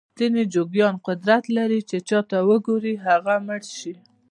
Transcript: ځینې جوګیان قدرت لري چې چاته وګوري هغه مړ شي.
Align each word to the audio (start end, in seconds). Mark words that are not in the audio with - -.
ځینې 0.19 0.41
جوګیان 0.53 0.95
قدرت 1.07 1.43
لري 1.57 1.81
چې 1.89 1.97
چاته 2.09 2.37
وګوري 2.49 2.93
هغه 3.05 3.35
مړ 3.47 3.61
شي. 3.77 3.95